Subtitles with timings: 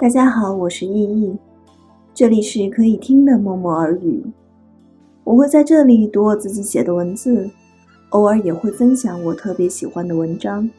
[0.00, 1.36] 大家好，我是依依，
[2.14, 4.24] 这里是可以听的默默耳语。
[5.24, 7.50] 我会在这里读我自己写的文字，
[8.10, 10.70] 偶尔也会分享我特别喜欢的文章。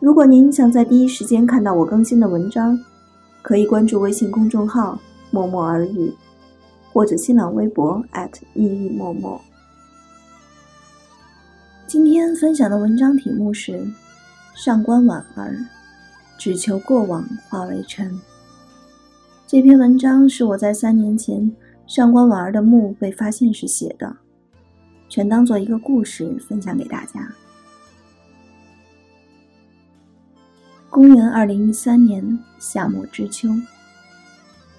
[0.00, 2.76] 如果您想在第一时间看到我更新的文章，
[3.42, 4.98] 可以关注微信公众号
[5.30, 6.12] “默默耳语”，
[6.92, 8.04] 或者新浪微博
[8.54, 9.40] 依依默默。
[11.86, 13.78] 今天分享的文章题目是
[14.56, 15.52] 《上官婉儿》。
[16.38, 18.20] 只求过往化为尘。
[19.46, 21.50] 这篇文章是我在三年前
[21.86, 24.16] 上官婉儿的墓被发现时写的，
[25.08, 27.32] 全当做一个故事分享给大家。
[30.90, 33.48] 公元二零一三年夏末之秋，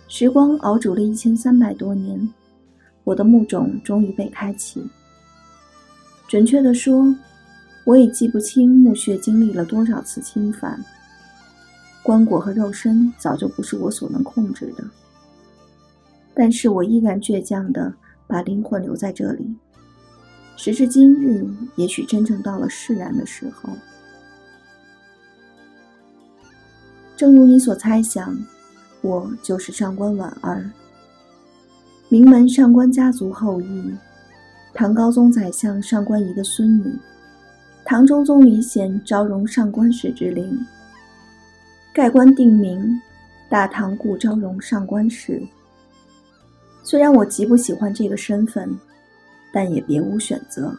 [0.07, 2.27] 时光熬煮了一千三百多年，
[3.03, 4.83] 我的墓冢终于被开启。
[6.27, 7.15] 准确的说，
[7.85, 10.83] 我已记不清墓穴经历了多少次侵犯。
[12.07, 14.83] 棺椁和肉身早就不是我所能控制的，
[16.33, 17.93] 但是我依然倔强的
[18.25, 19.45] 把灵魂留在这里。
[20.55, 23.69] 时至今日，也许真正到了释然的时候。
[27.17, 28.33] 正如你所猜想，
[29.01, 30.71] 我就是上官婉儿，
[32.07, 33.93] 名门上官家族后裔，
[34.73, 36.85] 唐高宗宰相上官仪的孙女，
[37.83, 40.57] 唐中宗李显昭容上官氏之龄。
[41.97, 43.01] 盖棺定名，
[43.49, 45.41] 大唐故昭容上官氏。
[46.83, 48.69] 虽然我极不喜欢这个身份，
[49.51, 50.71] 但也别无选择。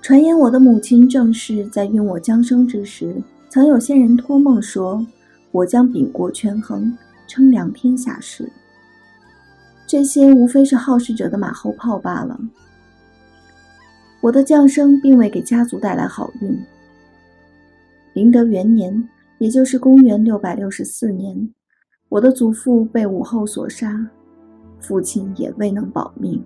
[0.00, 5.04] 传言我的母亲正是在孕我将生之时，曾有仙人托梦说，
[5.50, 8.48] 我将秉国权衡，称量天下事。
[9.88, 12.38] 这些无非是好事者的马后炮罢了。
[14.20, 16.56] 我的降生并未给家族带来好运。
[18.14, 21.50] 麟德元年，也就是公元六百六十四年，
[22.08, 24.08] 我的祖父被武后所杀，
[24.78, 26.40] 父亲也未能保命。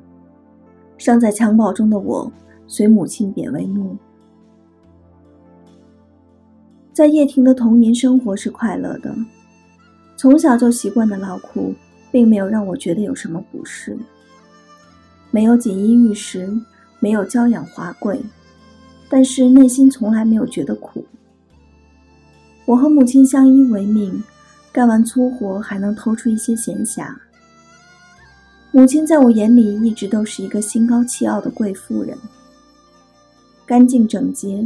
[0.96, 2.32] 尚在襁褓中的我，
[2.66, 3.94] 随母亲贬为奴。
[6.94, 9.14] 在叶庭的童年生活是快乐的，
[10.16, 11.74] 从小就习惯的劳苦，
[12.10, 13.96] 并没有让我觉得有什么不适。
[15.30, 16.50] 没有锦衣玉食，
[16.98, 18.18] 没有娇养华贵，
[19.10, 21.04] 但是内心从来没有觉得苦。
[22.68, 24.22] 我和母亲相依为命，
[24.70, 27.08] 干完粗活还能偷出一些闲暇。
[28.72, 32.14] 母亲在我眼里一直都是一个心高气傲的贵妇人，
[33.64, 34.62] 干净整洁，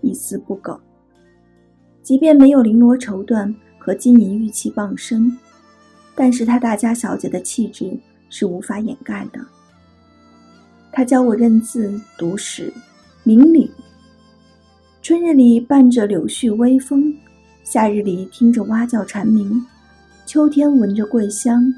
[0.00, 0.76] 一丝不苟。
[2.02, 5.30] 即便没有绫罗绸缎和金银玉器傍身，
[6.16, 7.96] 但是她大家小姐的气质
[8.30, 9.38] 是无法掩盖的。
[10.90, 12.72] 她教我认字、读史、
[13.22, 13.70] 明理。
[15.02, 17.16] 春日里伴着柳絮微风。
[17.64, 19.64] 夏日里听着蛙叫蝉鸣，
[20.26, 21.72] 秋天闻着桂香，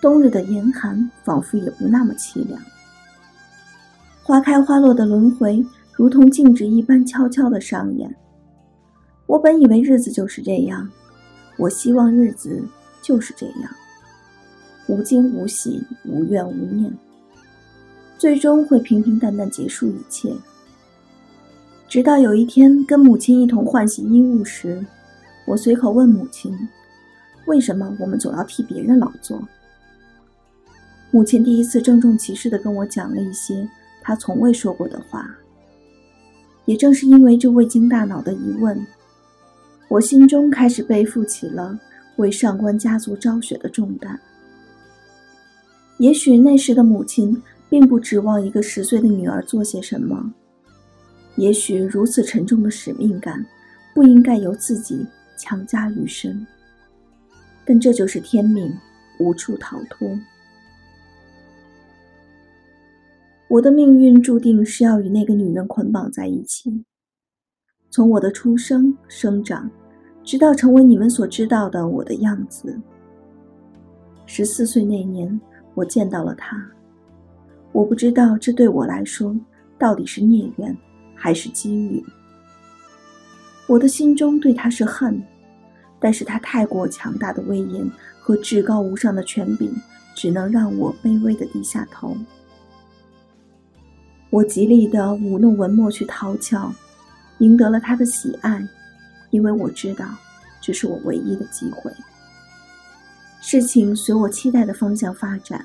[0.00, 2.58] 冬日的严寒仿佛也不那么凄凉。
[4.22, 5.62] 花开花落的轮回
[5.92, 8.12] 如同静止一般悄悄地上演。
[9.26, 10.88] 我本以为日子就是这样，
[11.58, 12.64] 我希望日子
[13.02, 13.70] 就是这样，
[14.86, 16.90] 无惊无喜，无怨无念，
[18.16, 20.34] 最终会平平淡淡结束一切。
[21.86, 24.82] 直到有一天跟母亲一同换洗衣物时。
[25.48, 26.54] 我随口问母亲
[27.48, 29.42] ：“为什么我们总要替别人劳作？”
[31.10, 33.66] 母亲第一次郑重其事地跟我讲了一些
[34.02, 35.26] 她从未说过的话。
[36.66, 38.78] 也正是因为这未经大脑的疑问，
[39.88, 41.80] 我心中开始背负起了
[42.16, 44.20] 为上官家族昭雪的重担。
[45.96, 50.30] 也许那时的母亲并不指望一个十岁的女儿做些什么，
[51.36, 53.42] 也许如此沉重的使命感
[53.94, 55.06] 不应该由自己。
[55.38, 56.46] 强加于身，
[57.64, 58.70] 但这就是天命，
[59.18, 60.06] 无处逃脱。
[63.48, 66.84] 我的命运注定是要与那个女人捆绑在一起。
[67.90, 69.70] 从我的出生、生长，
[70.22, 72.78] 直到成为你们所知道的我的样子。
[74.26, 75.40] 十四岁那年，
[75.72, 76.62] 我见到了她。
[77.72, 79.34] 我不知道这对我来说
[79.78, 80.76] 到底是孽缘，
[81.14, 82.04] 还是机遇。
[83.68, 85.22] 我的心中对他是恨，
[86.00, 87.88] 但是他太过强大的威严
[88.18, 89.70] 和至高无上的权柄，
[90.16, 92.16] 只能让我卑微的低下头。
[94.30, 96.72] 我极力的舞弄文墨去讨巧，
[97.40, 98.66] 赢得了他的喜爱，
[99.30, 100.06] 因为我知道
[100.62, 101.92] 这是我唯一的机会。
[103.42, 105.62] 事情随我期待的方向发展，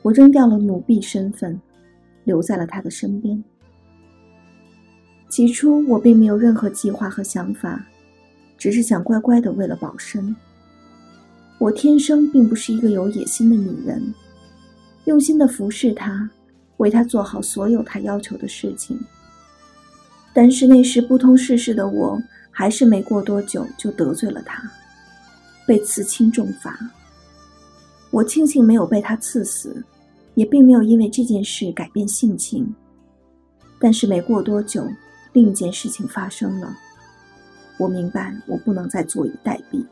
[0.00, 1.60] 我扔掉了奴婢身份，
[2.24, 3.44] 留在了他的身边。
[5.28, 7.84] 起初我并没有任何计划和想法，
[8.56, 10.34] 只是想乖乖的为了保身。
[11.58, 14.14] 我天生并不是一个有野心的女人，
[15.04, 16.28] 用心的服侍他，
[16.78, 18.98] 为他做好所有他要求的事情。
[20.32, 22.20] 但是那时不通世事的我，
[22.50, 24.62] 还是没过多久就得罪了他，
[25.66, 26.78] 被赐轻重罚。
[28.10, 29.84] 我庆幸没有被他赐死，
[30.34, 32.72] 也并没有因为这件事改变性情。
[33.80, 34.88] 但是没过多久，
[35.38, 36.76] 另一件事情发生了。
[37.76, 39.86] 我明白，我不能再坐以待毙。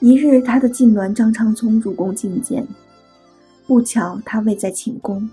[0.00, 2.66] 一日，他的近鸾张昌聪入宫觐见，
[3.64, 5.30] 不巧他未在寝宫，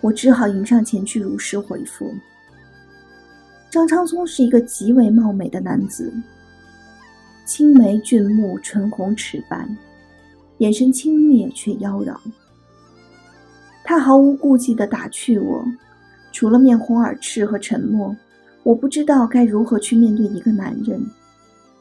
[0.00, 2.08] 我只好迎上前去如实回复。
[3.72, 6.14] 张昌聪是一个极为貌美的男子，
[7.44, 9.68] 青眉俊目，唇红齿白，
[10.58, 12.16] 眼神轻蔑却妖娆。
[13.82, 15.66] 他毫无顾忌地打趣我。
[16.38, 18.16] 除了面红耳赤和沉默，
[18.62, 21.04] 我不知道该如何去面对一个男人，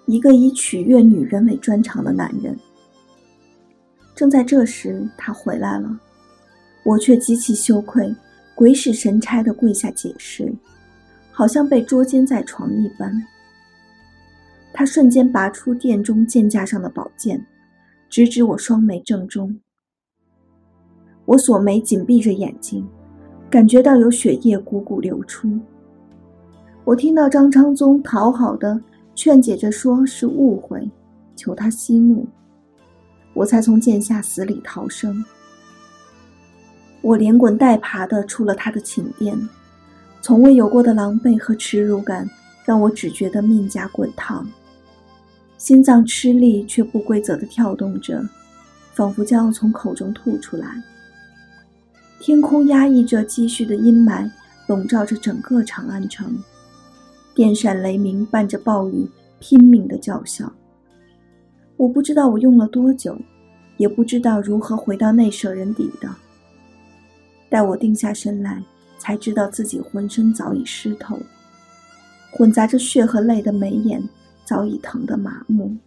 [0.08, 2.58] 一个以取悦女人为专长的男人。
[4.16, 5.96] 正在这时，他回来了，
[6.84, 8.12] 我却极其羞愧，
[8.56, 10.52] 鬼使神差地跪下解释，
[11.32, 13.14] 好像被捉奸在床一般。
[14.74, 17.40] 他瞬间拔出殿中剑架上的宝剑，
[18.10, 19.56] 直指我双眉正中。
[21.26, 22.84] 我锁眉，紧闭着眼睛。
[23.50, 25.58] 感觉到有血液汩汩流出，
[26.84, 28.80] 我听到张昌宗讨好的
[29.16, 30.90] 劝解着，说是误会，
[31.34, 32.28] 求他息怒，
[33.34, 35.24] 我才从剑下死里逃生。
[37.02, 39.38] 我连滚带爬的出了他的寝殿，
[40.22, 42.30] 从未有过的狼狈和耻辱感
[42.66, 44.46] 让我只觉得面颊滚烫，
[45.58, 48.22] 心脏吃力却不规则的跳动着，
[48.94, 50.84] 仿佛将要从口中吐出来。
[52.20, 54.30] 天空压抑着积蓄的阴霾，
[54.68, 56.38] 笼罩着整个长安城。
[57.36, 59.08] 电闪雷鸣伴着暴雨，
[59.40, 60.52] 拼命的叫嚣。
[61.78, 63.16] 我不知道我用了多久，
[63.78, 66.10] 也不知道如何回到内舍人邸的。
[67.50, 68.62] 待我定下神来，
[68.98, 71.18] 才知道自己浑身早已湿透，
[72.32, 74.04] 混杂着血和泪的眉眼
[74.44, 75.78] 早已疼得麻木。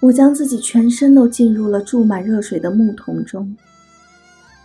[0.00, 3.56] 我将自己全身都浸入了注满热水的木桶中。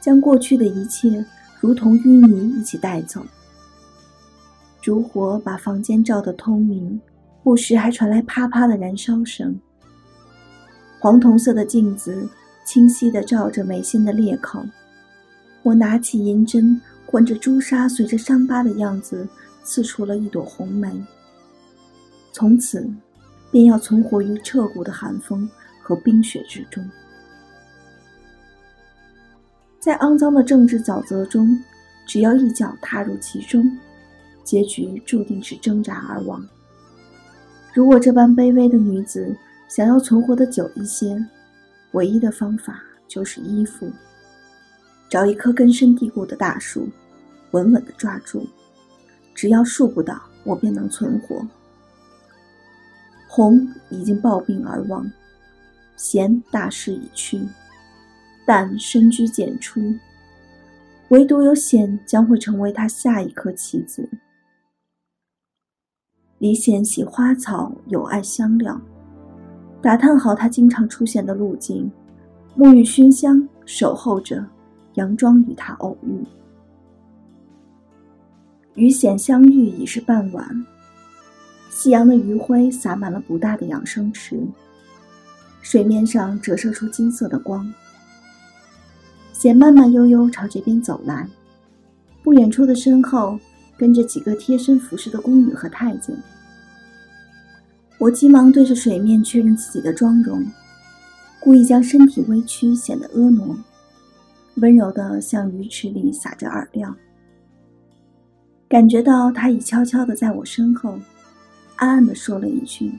[0.02, 1.24] 将过去的一切
[1.62, 3.26] 如同淤泥一起带走。
[4.82, 7.00] 烛火把房间照得通明，
[7.44, 9.56] 不时还传来啪啪的燃烧声。
[11.00, 12.28] 黄铜色的镜子
[12.66, 14.66] 清晰地照着眉心的裂口。
[15.62, 19.28] 我拿起银针，混着朱砂，随着伤疤的样子
[19.64, 20.92] 刺出了一朵红梅。
[22.34, 22.90] 从此，
[23.52, 25.48] 便要存活于彻骨的寒风
[25.80, 26.84] 和冰雪之中。
[29.82, 31.60] 在肮脏的政治沼泽中，
[32.06, 33.76] 只要一脚踏入其中，
[34.44, 36.48] 结局注定是挣扎而亡。
[37.74, 39.36] 如果这般卑微的女子
[39.68, 41.18] 想要存活的久一些，
[41.94, 43.92] 唯一的方法就是依附，
[45.10, 46.88] 找一棵根深蒂固的大树，
[47.50, 48.46] 稳稳地抓住。
[49.34, 51.44] 只要树不倒，我便能存活。
[53.28, 55.12] 红已经暴病而亡，
[55.96, 57.42] 贤大势已去。
[58.46, 59.94] 但深居简出，
[61.10, 64.08] 唯独有显将会成为他下一颗棋子。
[66.40, 68.80] 李显喜花草，有爱香料，
[69.82, 71.90] 打探好他经常出现的路径，
[72.58, 74.44] 沐浴熏香，守候着，
[74.96, 76.26] 佯装与他偶遇。
[78.74, 80.66] 与显相遇已是傍晚，
[81.70, 84.42] 夕阳的余晖洒满了不大的养生池，
[85.62, 87.72] 水面上折射出金色的光。
[89.42, 91.28] 显慢慢悠悠朝这边走来，
[92.22, 93.40] 不远处的身后
[93.76, 96.16] 跟着几个贴身服侍的宫女和太监。
[97.98, 100.46] 我急忙对着水面确认自己的妆容，
[101.40, 103.58] 故意将身体微曲，显得婀娜，
[104.58, 106.96] 温柔的向鱼池里撒着饵料。
[108.70, 111.00] 感觉到他已悄悄的在我身后，
[111.78, 112.92] 暗暗的说了一句：“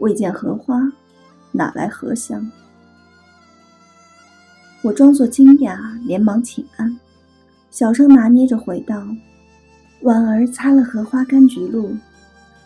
[0.00, 0.92] 未见荷花，
[1.50, 2.46] 哪来荷香？”
[4.82, 6.98] 我装作惊讶，连忙请安，
[7.70, 9.06] 小声拿捏着回道
[10.02, 11.96] ：“婉儿擦了荷花柑橘露，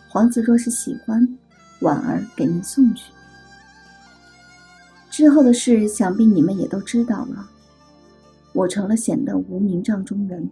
[0.09, 1.29] 皇子若是喜欢，
[1.81, 3.13] 婉儿给您送去。”
[5.11, 7.51] 之后的事，想必你们也都知道了。
[8.55, 10.49] 我成了显得无名帐中人，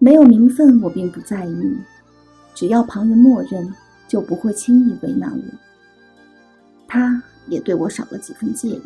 [0.00, 1.78] 没有名分，我并不在意，
[2.52, 3.72] 只要旁人默认，
[4.08, 5.44] 就不会轻易为难我。
[6.88, 8.82] 他也对我少了几分介意。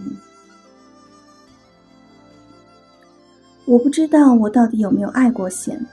[3.66, 5.84] 我不知道我到底有没有爱过贤，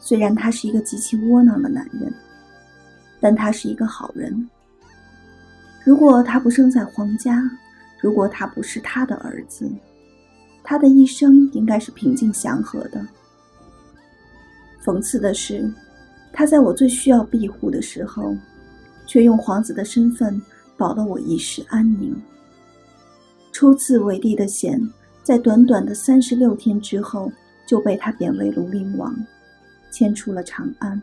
[0.00, 2.12] 虽然他是一个极其窝囊的男人，
[3.20, 4.48] 但他是一个好人。
[5.84, 7.48] 如果他不生在皇家，
[8.00, 9.70] 如果他不是他的儿子，
[10.64, 13.00] 他的一生应该是平静祥和的。
[14.84, 15.72] 讽刺的是，
[16.32, 18.36] 他在我最需要庇护的时候，
[19.06, 20.40] 却用皇子的身份
[20.76, 22.14] 保了我一世安宁。
[23.52, 24.80] 初次为帝的贤，
[25.22, 27.30] 在短短的三十六天之后
[27.66, 29.14] 就被他贬为庐陵王，
[29.90, 31.00] 迁出了长安。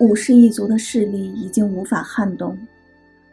[0.00, 2.56] 武氏一族的势力已经无法撼动，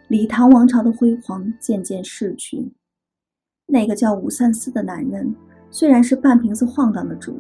[0.08, 2.72] 李唐王朝的辉煌渐渐逝去。
[3.66, 5.34] 那个叫武三思的男人，
[5.70, 7.40] 虽然是半瓶子晃荡的主，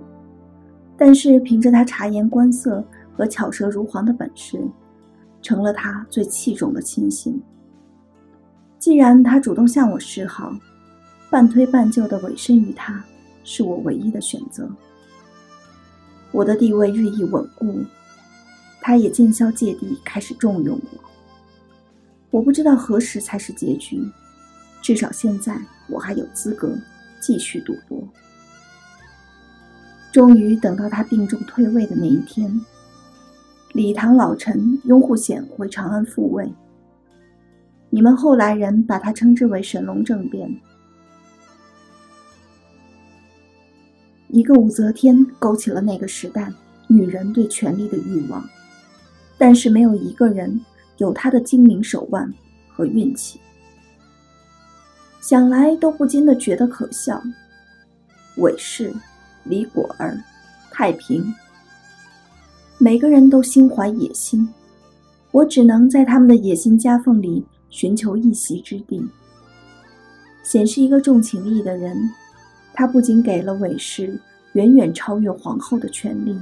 [0.97, 4.59] 但是凭着他察言观色和巧舌如簧的本事，
[5.41, 7.41] 成了他最器重的亲信。
[8.81, 10.51] 既然他主动向我示好，
[11.29, 13.01] 半推半就的委身于他，
[13.43, 14.67] 是我唯一的选择。
[16.31, 17.85] 我的地位日益稳固，
[18.81, 20.99] 他也渐消芥蒂，开始重用我。
[22.31, 24.01] 我不知道何时才是结局，
[24.81, 25.55] 至少现在
[25.87, 26.75] 我还有资格
[27.21, 28.03] 继续赌博。
[30.11, 32.59] 终于等到他病重退位的那一天，
[33.73, 36.51] 李唐老臣拥护显回长安复位。
[37.93, 40.49] 你们后来人把它称之为神龙政变。
[44.29, 46.49] 一个武则天勾起了那个时代
[46.87, 48.41] 女人对权力的欲望，
[49.37, 50.59] 但是没有一个人
[50.97, 52.33] 有她的精明手腕
[52.69, 53.37] 和运气。
[55.19, 57.21] 想来都不禁的觉得可笑。
[58.37, 58.93] 韦氏、
[59.43, 60.17] 李果儿、
[60.71, 61.21] 太平，
[62.77, 64.47] 每个人都心怀野心，
[65.31, 67.45] 我只能在他们的野心夹缝里。
[67.71, 69.03] 寻求一席之地。
[70.43, 71.97] 显是一个重情义的人，
[72.73, 74.19] 他不仅给了韦氏
[74.53, 76.37] 远远超越皇后的权利，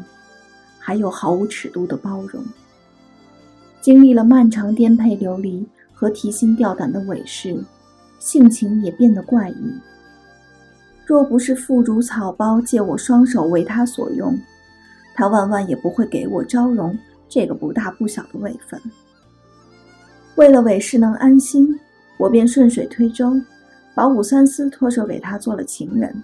[0.78, 2.44] 还有毫无尺度的包容。
[3.82, 7.58] 经历了漫长颠沛流离和提心吊胆的韦氏，
[8.20, 9.74] 性情也变得怪异。
[11.06, 14.38] 若不是腹主草包借我双手为他所用，
[15.16, 18.80] 他万万也不会给我昭容这个不大不小的位分。
[20.40, 21.78] 为了韦氏能安心，
[22.18, 23.30] 我便顺水推舟，
[23.94, 26.16] 把武三思托手给他做了情人，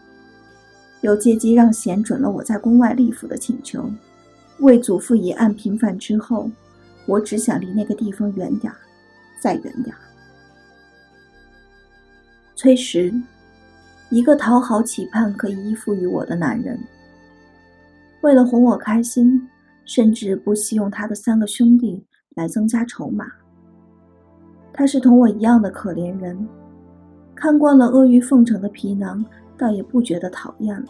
[1.01, 3.91] 又借机让贤准了我在宫外立府的请求。
[4.59, 6.49] 为祖父一案平反之后，
[7.05, 8.77] 我只想离那个地方远点儿，
[9.41, 9.99] 再远点儿。
[12.55, 13.13] 崔实，
[14.09, 16.79] 一个讨好、期盼可以依附于我的男人，
[18.21, 19.45] 为了哄我开心，
[19.83, 22.01] 甚至不惜用他的三个兄弟
[22.35, 23.25] 来增加筹码。
[24.77, 26.37] 他是同我一样的可怜人，
[27.33, 29.23] 看惯了阿谀奉承的皮囊，
[29.57, 30.87] 倒也不觉得讨厌了。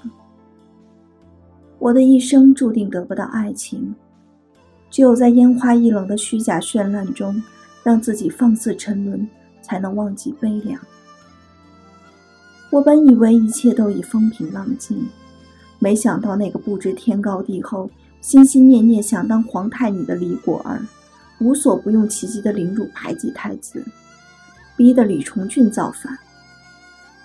[1.77, 3.93] 我的一生注定得不到爱情，
[4.89, 7.39] 只有在烟花易冷的虚假绚烂中，
[7.83, 9.29] 让自己放肆沉沦，
[9.61, 10.81] 才能忘记悲凉。
[12.71, 15.07] 我本以为一切都已风平浪静，
[15.77, 17.87] 没想到那个不知天高地厚、
[18.19, 20.81] 心心念念想当皇太女的李果儿。
[21.39, 23.83] 无所不用其极的凌辱排挤太子，
[24.77, 26.17] 逼得李重俊造反。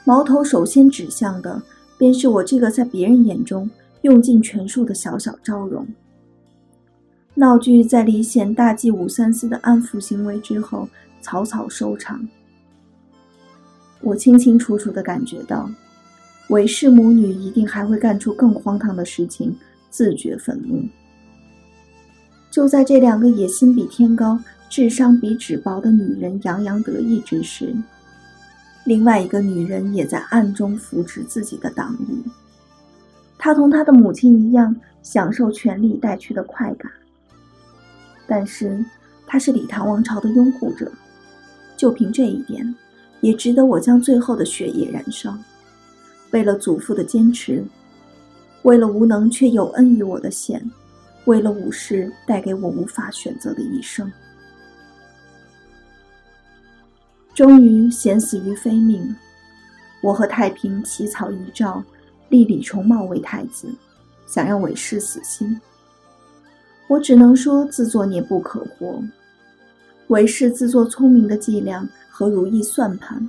[0.05, 1.63] 矛头首先指向的，
[1.99, 3.69] 便是我这个在别人眼中
[4.03, 5.87] 用尽全数的小小昭容。
[7.35, 10.89] 闹剧在李显大祭武三思的安抚行为之后
[11.23, 12.29] 草草收场。
[14.01, 15.71] 我清清楚楚地感觉到，
[16.49, 19.55] 韦氏母女一定还会干出更荒唐的事情，
[19.91, 20.83] 自觉愤怒。
[22.51, 24.39] 就在这两个野心比天高、
[24.69, 27.73] 智商比纸薄的女人洋洋得意之时，
[28.85, 32.29] 另外一个女人也在暗中扶持自己的党羽。
[33.39, 36.91] 她同她的母亲一样，享受权力带去的快感。
[38.27, 38.85] 但是，
[39.27, 40.91] 她是李唐王朝的拥护者，
[41.77, 42.75] 就凭这一点，
[43.21, 45.37] 也值得我将最后的血液燃烧。
[46.33, 47.65] 为了祖父的坚持，
[48.63, 50.61] 为了无能却有恩于我的贤。
[51.27, 54.11] 为了武士带给我无法选择的一生，
[57.35, 59.15] 终于险死于非命。
[60.03, 61.83] 我和太平起草遗诏，
[62.31, 63.69] 立李重茂为太子，
[64.27, 65.61] 想让韦氏死心。
[66.89, 69.01] 我只能说自作孽不可活。
[70.09, 73.29] 韦氏自作聪明的伎俩和如意算盘，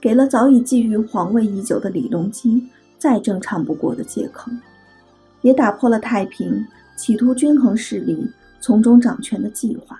[0.00, 2.68] 给了早已觊觎皇位已久的李隆基
[2.98, 4.50] 再正常不过的借口，
[5.42, 6.66] 也打破了太平。
[7.00, 8.30] 企图均衡势力，
[8.60, 9.98] 从中掌权的计划。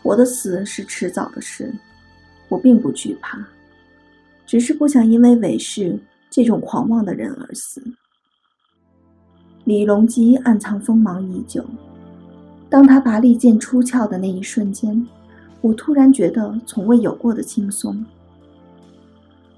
[0.00, 1.74] 我的死是迟早的事，
[2.48, 3.44] 我并不惧怕，
[4.46, 5.98] 只是不想因为韦氏
[6.30, 7.82] 这种狂妄的人而死。
[9.64, 11.64] 李隆基暗藏锋芒已久。
[12.68, 15.04] 当他拔利剑出鞘的那一瞬间，
[15.62, 18.06] 我突然觉得从未有过的轻松。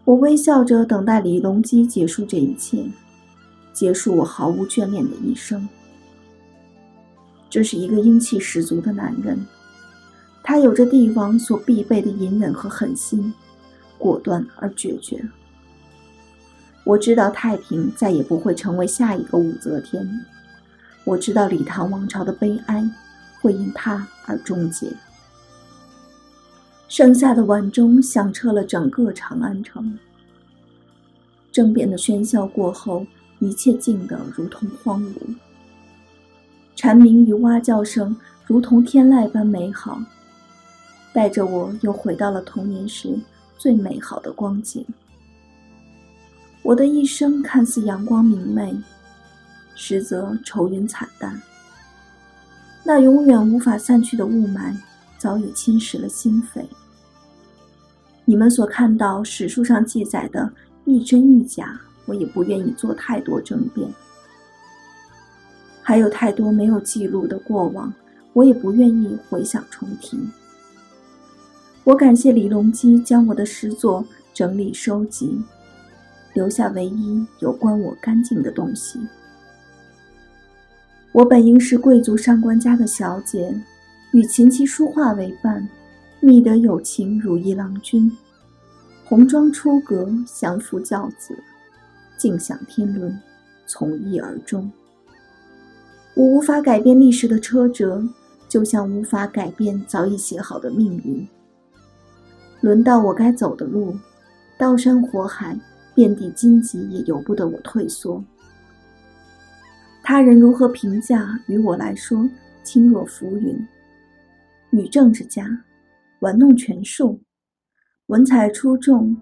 [0.07, 2.83] 我微笑着等待李隆基结束这一切，
[3.75, 5.69] 结束我毫无眷恋的一生。
[7.53, 9.39] 这是一个英气十足的男人，
[10.43, 13.31] 他有着帝王所必备的隐忍和狠心，
[13.99, 15.23] 果断而决绝。
[16.83, 20.09] 我知道太平再也不会成为下一个武则天，
[21.05, 22.83] 我知道李唐王朝的悲哀
[23.43, 24.91] 会因他而终结。
[26.89, 29.99] 盛夏的晚钟响彻了整个长安城，
[31.53, 33.07] 政变的喧嚣过后，
[33.41, 35.35] 一切静得如同荒芜。
[36.75, 40.01] 蝉鸣与蛙叫声如同天籁般美好，
[41.13, 43.17] 带着我又回到了童年时
[43.57, 44.85] 最美好的光景。
[46.63, 48.75] 我的一生看似阳光明媚，
[49.75, 51.41] 实则愁云惨淡。
[52.85, 54.75] 那永远无法散去的雾霾
[55.19, 56.65] 早已侵蚀了心扉。
[58.25, 60.53] 你们所看到史书上记载的
[60.85, 63.89] 一真一假，我也不愿意做太多争辩。
[65.83, 67.93] 还有太多没有记录的过往，
[68.33, 70.19] 我也不愿意回想重提。
[71.85, 75.37] 我感谢李隆基将我的诗作整理收集，
[76.33, 79.01] 留下唯一有关我干净的东西。
[81.11, 83.53] 我本应是贵族上官家的小姐，
[84.13, 85.69] 与琴棋书画为伴，
[86.21, 88.11] 觅得有情如意郎君，
[89.05, 91.37] 红妆出阁，相夫教子，
[92.17, 93.21] 尽享天伦，
[93.67, 94.71] 从一而终。
[96.15, 98.07] 我无法改变历史的车辙，
[98.49, 101.27] 就像无法改变早已写好的命运。
[102.61, 103.97] 轮到我该走的路，
[104.59, 105.59] 刀山火海，
[105.95, 108.23] 遍地荆棘，也由不得我退缩。
[110.03, 112.29] 他人如何评价，于我来说
[112.63, 113.57] 轻若浮云。
[114.71, 115.47] 女政治家，
[116.21, 117.19] 玩弄权术，
[118.07, 119.17] 文采出众，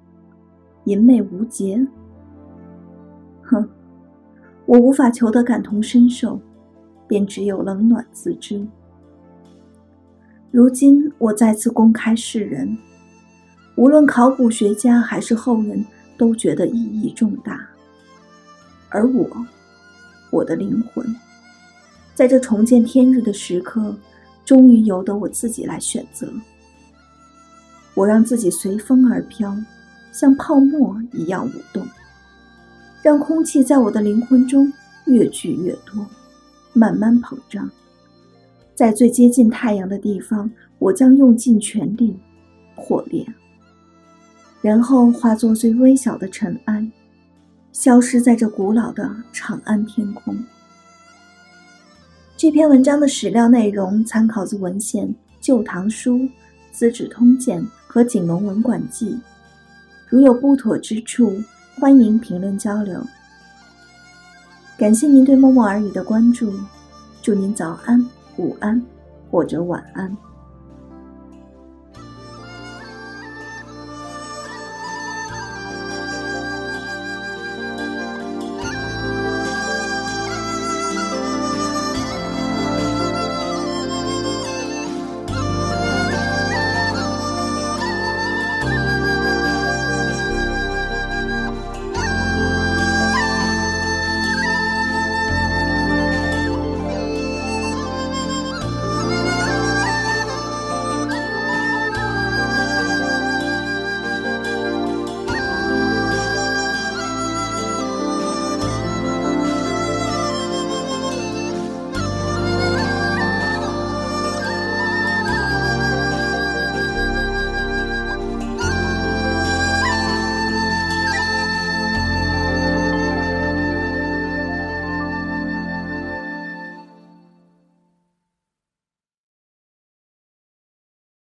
[0.84, 1.86] 淫媚无节。
[3.42, 3.68] 哼，
[4.66, 6.40] 我无法求得感同身受。
[7.10, 8.64] 便只有冷暖自知。
[10.52, 12.78] 如今我再次公开示人，
[13.74, 15.84] 无论考古学家还是后人
[16.16, 17.68] 都觉得意义重大。
[18.90, 19.28] 而我，
[20.30, 21.04] 我的灵魂，
[22.14, 23.92] 在这重见天日的时刻，
[24.44, 26.32] 终于由得我自己来选择。
[27.94, 29.52] 我让自己随风而飘，
[30.12, 31.84] 像泡沫一样舞动，
[33.02, 34.72] 让空气在我的灵魂中
[35.06, 36.06] 越聚越多。
[36.72, 37.70] 慢慢膨胀，
[38.74, 42.16] 在最接近太阳的地方，我将用尽全力
[42.74, 43.26] 火烈，
[44.62, 46.90] 然后化作最微小的尘埃，
[47.72, 50.36] 消失在这古老的长安天空。
[52.36, 55.06] 这篇文章的史料内容参考自文献
[55.40, 56.16] 《旧唐书》
[56.72, 59.10] 《资治通鉴》和《景龙文馆记》，
[60.08, 61.38] 如有不妥之处，
[61.78, 63.04] 欢迎评论交流。
[64.80, 66.50] 感谢您对默默耳语的关注，
[67.20, 68.02] 祝您早安、
[68.38, 68.82] 午安
[69.30, 70.16] 或者晚安。